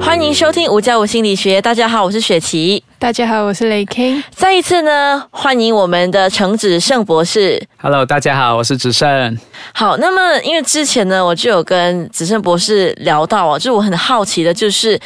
[0.00, 1.60] 欢迎收听五加五心理学。
[1.60, 2.82] 大家好，我是雪琪。
[2.98, 4.22] 大家好，我是雷 King。
[4.30, 7.62] 再一次呢，欢迎我们的程子胜博士。
[7.76, 9.38] Hello，大家好，我是子胜。
[9.74, 14.98] 好，那么因为之前呢，我就有跟子胜博士聊到哦，就是我很好奇的，就是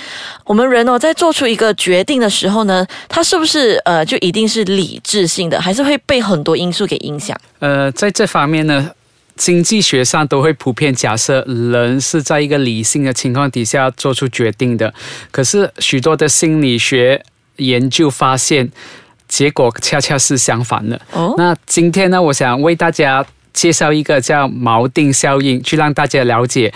[0.45, 7.37] 我们人哦，在做出一个决定的时候呢，他是不是呃，就一定是理智性的，还是会被很多因素给影响？
[7.59, 8.91] 呃，在这方面呢，
[9.37, 14.93] 经济学上都会普遍假设人是在一个理性的情况底下做出决定的。
[15.31, 17.25] 可是许多的心理学
[17.57, 18.71] 研究发现，
[19.27, 21.01] 结果恰恰是相反的。
[21.13, 26.73] 哦，那今天呢，我想为大家介绍一个叫锚定效应，去让大家了解，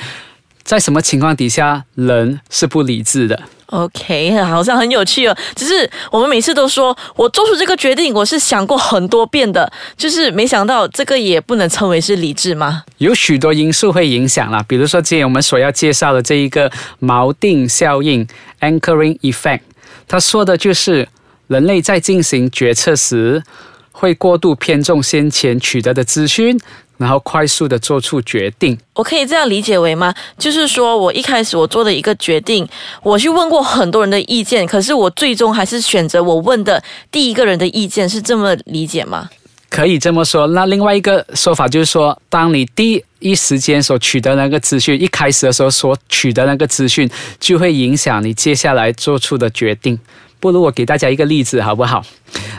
[0.63, 3.43] 在什么情况底下人是不理智的。
[3.67, 5.37] OK，好像很有趣哦。
[5.55, 12.85] 只是我们每次都说我做出这个决定，我是想过很多遍的，就是没想到这个也不能称为是理智吗？
[12.99, 18.27] 有许多因素会影响啦，比如说今天我们所要介绍的这一个锚定效应
[18.61, 19.61] （anchoring effect），
[20.07, 21.09] 它说的就是
[21.49, 23.43] 人类在进行决策时
[23.91, 26.59] 会过度偏重先前取得的资讯，
[26.99, 28.77] 然后快速的做出决定。
[28.95, 30.15] 我可以这样理解为吗？
[30.39, 32.67] 就是说我一开始我做的一个决定，
[33.03, 39.29] 我去问过很多人的意见，可是我最终还是选择我问的第一个人的意见，是这么理解吗？
[39.69, 40.47] 可以这么说。
[40.49, 47.11] 那另外一个说法就是说，当你第一时间所取得那个资讯，一开始的时候所取得那个资讯，
[47.41, 49.99] 就会影响你接下来做出的决定。
[50.39, 52.03] 不如我给大家一个例子好不好？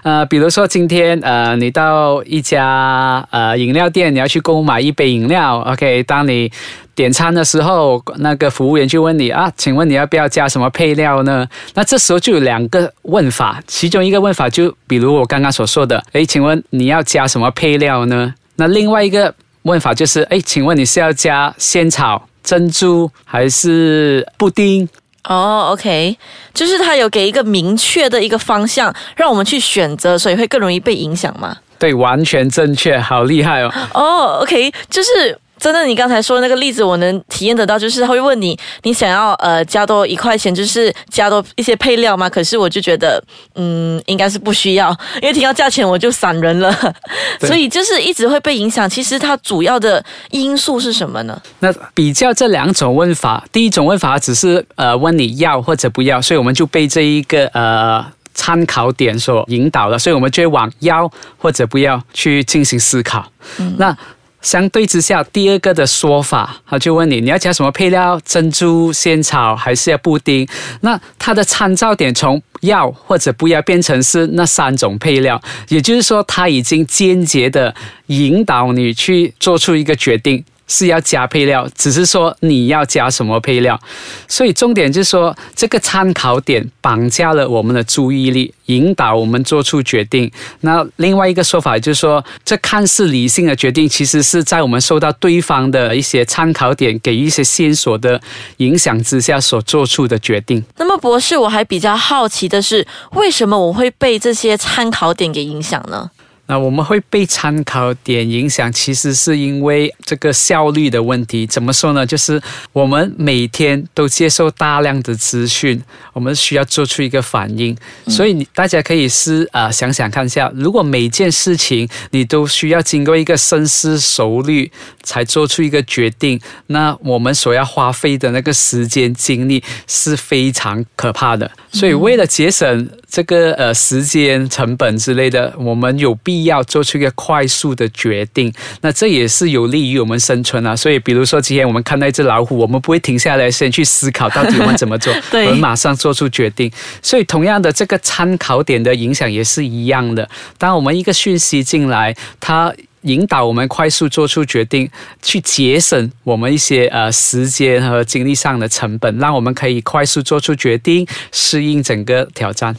[0.03, 6.51] 呃，比如说今天呃，你到一家呃饮料店，你要去购买一杯饮料，OK，当你
[6.95, 11.47] 点餐的时候，那个服务员就问你啊，请问你要不要加什么配料呢？
[11.73, 18.33] 那这时候就有两个问法，其中一个问法就比如我刚刚所说的，诶，请问你要加什么配料呢？
[18.55, 19.33] 那另外一个
[19.63, 24.87] 问法就是，诶，请问你是要加仙草、珍珠还是布丁？
[25.27, 26.17] 哦，OK，
[26.53, 31.57] 就是他有给一个明确的一个方向，让我们去选择，所以会更容易被影响吗？
[31.77, 33.71] 对，完全正确，好厉害哦！
[33.93, 42.29] 哦，OK，就是真的，你刚才说的那个例子，我能体验得到，就是他会问你，你想要呃加多一块钱，就是加多一些配料吗？
[42.29, 43.21] 可是我就觉得，
[43.55, 44.89] 嗯，应该是不需要，
[45.21, 46.73] 因为听到价钱我就闪人了，
[47.41, 48.89] 所以就是一直会被影响。
[48.89, 51.41] 其实它主要的因素是什么呢？
[51.59, 63.31] 那比较这两种问法，第一种问法只是呃问你要或者不要，所以我们就被这一个呃参考点所引导了，所以我们就会往要或者不要去进行思考。
[63.59, 63.97] 嗯那
[64.41, 70.47] 相对之下，第二个的说法，他就问你你要加什么配料，珍珠、仙草还是要布丁？
[70.81, 77.73] 那它的参照点从要或者不要变成是那三种配料，也就是说，他已经间接的
[78.07, 80.43] 引导你去做出一个决定。
[80.67, 83.79] 是要加配料，只是说你要加什么配料，
[84.27, 90.29] 所以重点就是说，这个参考点绑架了我们的注意力，引导我们做出决定。
[90.61, 98.21] 那另外一个说法就是说，这看似理性的决定，其实是在我们受到对方的一些参考点给一些线索的
[98.57, 100.63] 影响之下所做出的决定。
[100.77, 106.11] 那么博士，我还比较好奇的是，为什么我会被这些参考点给影响呢？
[106.47, 111.45] 那我们会被参考点影响，其实是因为这个效率的问题。
[111.45, 112.05] 怎么说呢？
[112.05, 112.41] 就是
[112.73, 115.81] 我们每天都接受大量的资讯，
[116.13, 117.77] 我们需要做出一个反应。
[118.07, 124.71] 所以你大家可以思啊、想想看一下，如果每件事情你都需要经过一个深思熟虑
[125.07, 126.37] 才做出一个决定，
[126.67, 131.49] 那我们所要花费的那个时间精力是非常可怕的。
[131.71, 138.53] 所以为了节省这个呃时间成本之类的，我们有必要做出一个快速的决定。
[138.81, 140.75] 那这也是有利于我们生存啊。
[140.75, 146.69] 所以比如说今天我们看到一只老虎，我们不会停下来先去思考到底我们怎么做， 我们马上做出决定。
[147.01, 150.27] 所以同样的，这个参考点的影响也是一样的。
[150.57, 154.89] 当我们一个讯息进来，它引导我们快速做出决定，
[155.21, 162.75] 去节省我们一些呃时间和精力上的成本，让我们可以快速做出决定，适应整个挑战。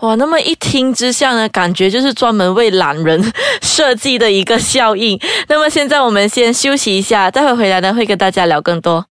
[0.00, 3.32] 哇，那么一听之下呢，感觉就是专门为懒人
[3.62, 5.18] 设计的一个效应。
[5.48, 9.06] 那么现在我们先休息一下，待会回来呢会跟大家聊更多。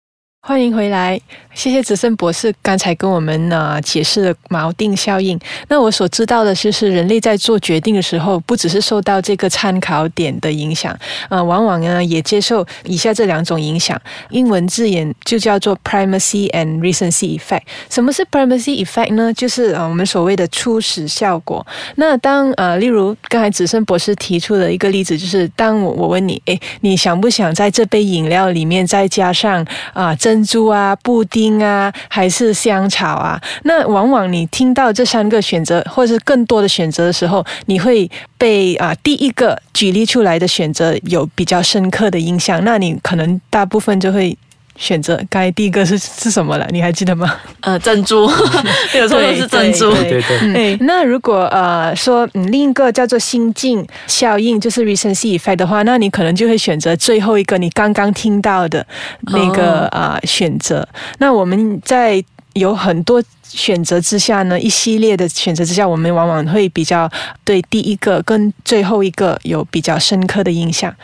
[0.42, 1.20] 欢迎回来。
[1.52, 5.38] 谢谢子胜博士刚才跟我们呢解释了锚定效应。
[5.68, 10.96] 那我所知道的就是，人类在做决定的时候，不只是受到这个参考点的影响，
[11.28, 14.00] 呃，往往呢也接受以下这两种影响。
[14.30, 17.62] 英文字眼就叫做 primacy and recency effect。
[17.90, 19.32] 什么是 primacy effect 呢？
[19.34, 21.66] 就是呃我们所谓的初始效果。
[21.96, 31.39] 那当呃例如刚才子胜博士提出的一个例子，就是当我我问你，诶，你想不想在这杯饮料里面再加上啊珍珠啊布丁？
[31.40, 33.40] 丁啊，还是香草啊？
[33.62, 42.62] 那往往你听到这三个选择，或者是更多的选择的时候，你会被啊第一个举例出来的选择有比较深刻的印象。
[42.62, 44.36] 那你可能大部分就会
[44.80, 46.66] 选择刚才第一个是是什么了？
[46.70, 47.36] 你还记得吗？
[47.60, 48.22] 呃，珍珠，
[48.96, 49.92] 有时候是珍珠。
[49.92, 50.76] 对对对。
[50.80, 58.84] 那如果呃说嗯另一个叫做心境效应，就是 recency effect 的话，那你可能就会选择最后一个你刚刚听到的
[59.32, 60.88] 那个啊选择。
[61.18, 62.24] 那我们在
[62.54, 67.08] 有很多选择之下呢，一系列的选择之下，我们往往会比较
[67.44, 70.94] 对第一个跟最后一个有比较深刻的印象。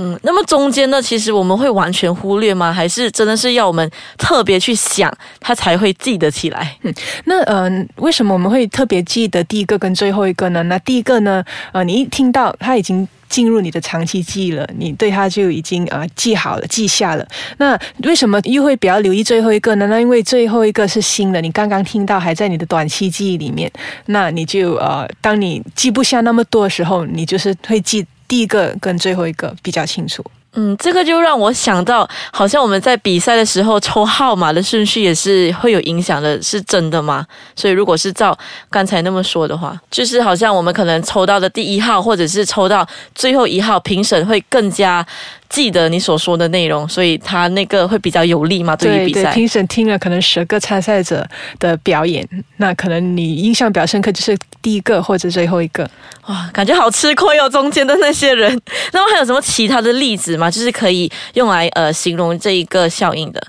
[0.00, 2.72] 嗯，那么中间呢，其实我们会完全忽略吗？
[2.72, 6.78] 还是真的是要我们特别去想，他才会记得起来？
[6.82, 10.62] 嗯，那呃，为什么我们会特别记得第一个跟最后一个呢？
[10.62, 17.26] 那第一个呢，呃，你一听到他已经进入你的长期记忆了，你对他就已经啊记好了、记下了。
[17.56, 19.88] 那为什么又会比较留意最后一个呢？
[19.88, 23.68] 那因为最后一个是新的，你刚刚听到还在你的短期记忆里面，
[24.06, 28.06] 那你就呃，当你记不下那么多的时候，你就是会记。
[28.28, 30.22] 第一个跟最后一个比较清楚。
[30.60, 37.24] 嗯，这个就让我想到，好像我们在比赛的时候抽号码的顺序也是会有影响的，是真的吗？
[37.54, 38.36] 所以如果是照
[38.68, 42.84] 刚才那么说的话，就是好像我们可能抽到的第一号，或者是抽到
[43.14, 45.06] 最后一号，评审会更加。
[45.48, 48.76] 记得你所说的内容，所以他那个会比较有利嘛？
[48.76, 51.26] 对于比赛，评审听了可能十个参赛者
[51.58, 52.22] 的表演，
[52.58, 55.88] 那可能你印象比较深刻就是第一个或者最后一个。
[56.26, 58.60] 哇，感觉好吃亏哦，中间的那些人。
[58.92, 60.47] 那么还有什么其他的例子吗？
[60.50, 63.46] 就是可以用来呃形容这一个效应的。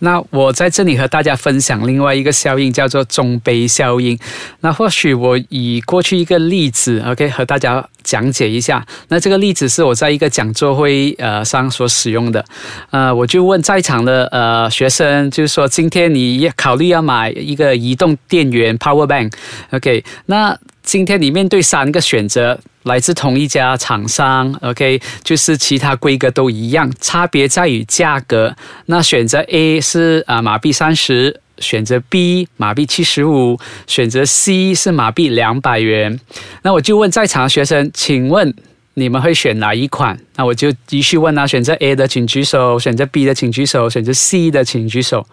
[0.00, 4.16] 那我在这里和大家分享另外一个效应，叫做中杯效应。
[4.60, 8.86] 那或许我以过去一个例子，OK，和大家讲解一下。
[9.08, 12.44] 那这个例子是我在一个讲座会呃上所使用的。
[12.90, 20.04] 呃，我就问在场的呃学生，就是说今天你考虑要买一个移动电源 Power Bank，OK？
[20.26, 20.56] 那
[20.88, 22.58] 今天你面对三个选择。
[22.84, 28.56] 来自同一家厂商，OK，就是其他规格都一样，差别在于价格。
[28.86, 36.18] 那选择 A 是啊马币三十，选择 B 马币七十五，选择 C 是马币两百元。
[36.62, 38.54] 那我就问在场的学生，请问
[38.94, 40.18] 你们会选哪一款？
[40.36, 45.26] 那我就继续问啊，选择 A 的请举手，选择 B 的请举手，选择 C 的请举手。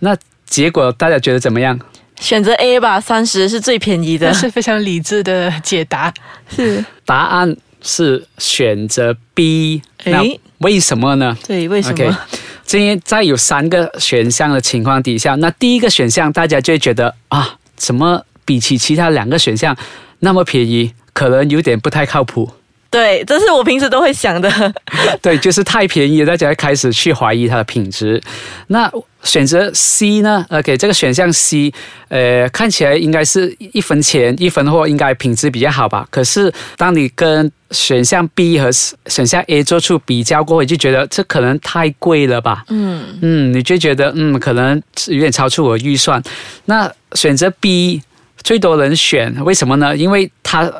[0.00, 0.14] 那
[0.44, 1.80] 结果大家觉得怎么样？
[2.20, 6.12] 选择 A 吧，三十是最便宜的， 是非常理智的解答。
[6.48, 9.82] 是答案是选择 B。
[10.04, 10.22] 那
[10.58, 11.36] 为什么呢？
[11.46, 12.18] 对，为什么？
[12.64, 19.76] 今天在有三个选项的情况底下，那第一个选项大家就会觉得啊，怎么比起其他两个选项
[20.20, 22.50] 那么便宜，可能有点不太靠谱。
[22.92, 24.50] 对，这是我平时都会想的。
[25.22, 28.20] 对，就是太便宜，大家开始去怀疑它的品质。
[28.66, 28.92] 那
[29.22, 31.72] 选择 C 呢？OK，这个选项 C，
[32.08, 36.06] 呃，看起来应该是一分钱一分货，应该品质比较好吧？
[36.10, 38.70] 可是当你跟选项 B 和
[39.06, 42.62] 选项 A 做出比较过后，就觉得这可能太贵了吧？
[42.68, 46.22] 嗯嗯，你就觉得嗯，可能有点超出我预算。
[46.66, 48.02] 那选择 B
[48.42, 49.96] 最多人选，为什么呢？
[49.96, 50.70] 因为它。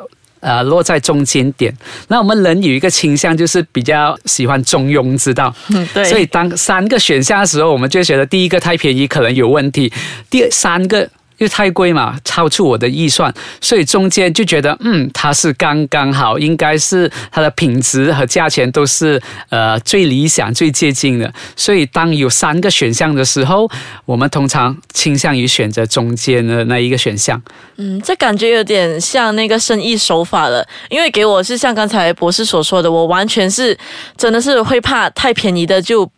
[0.43, 1.73] 呃，落在中间点。
[2.09, 5.55] 那我们人有一个倾向，就是比较喜欢中庸之道。
[5.69, 6.03] 嗯，对。
[6.03, 9.89] 所以当三个选项的时候，我们就觉得第一个太便宜，可能有问题；
[10.29, 11.09] 第三个。
[11.43, 21.31] 又太贵嘛，超出我的预算，所以中间就觉得，嗯，它是刚刚好，应该是它的品质和价钱都是呃最理想、最接近的。
[21.55, 23.69] 所以当有三个选项的时候，
[24.05, 27.41] 我们通常倾向于选择中间的那一个选项。
[27.75, 33.77] 嗯，这感觉有点像那个生意手法了，因为给我是像刚才博士所说的，我完全是
[34.17, 36.09] 真的是会怕太便宜的就。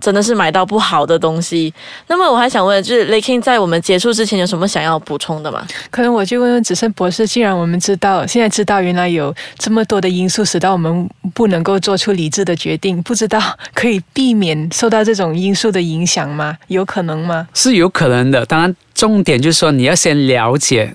[0.00, 1.72] 真的是买到不好的东西。
[2.06, 5.66] 那么我还想问，就是 Laking 在我们结束之前有什么想要补充的吗？
[5.90, 13.40] 可能我就问问子胜博士，既然我们知道现在知道原来有这么多的因素使到我们不能够做出理智的决定，不知道
[13.74, 16.56] 可以避免受到这种因素的影响吗？
[16.68, 17.48] 有可能吗？
[17.54, 18.44] 是有可能的。
[18.46, 20.94] 当然，重点就是说你要先了解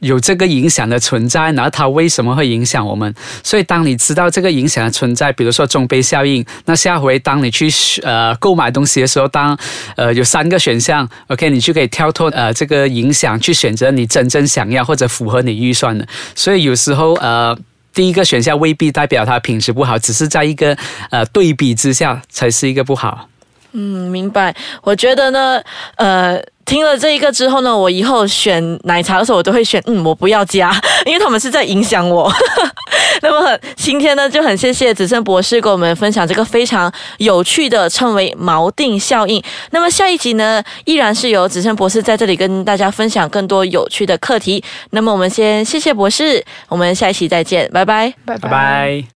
[0.00, 3.14] 有这个影响的存在，然后它为什么会影响我们？
[3.42, 7.70] 所以当你知道这个影响的存在，比如说中杯效应，那下回当你去
[8.02, 9.56] 呃购买东西的时候，当
[9.96, 16.06] 呃有三个选项，OK，你就可以跳脱呃这个影响，去选择你真正想要或者符合你预算的。
[16.34, 17.56] 所以有时候呃。
[17.92, 20.76] 第一个选项未必代表它品质不好，只是在一个
[21.10, 23.28] 呃对比之下才是一个不好。
[23.72, 24.54] 嗯，明白。
[24.82, 25.60] 我觉得呢，
[25.96, 26.40] 呃。
[26.70, 30.72] 听了这一个之后呢，我以后选奶茶的时候，我都会选嗯，我不要加，
[31.04, 32.32] 因为他们是在影响我。
[33.22, 39.42] 那么今天呢，就很谢谢子胜博士跟我们分享这个非常有趣的称为锚定效应。
[39.72, 44.62] 那么下一集呢，依然是由子胜博士在这里跟大家分享更多有趣的课题。
[44.90, 49.02] 那么我们先谢谢博士，我们下一期再见，拜拜，拜拜。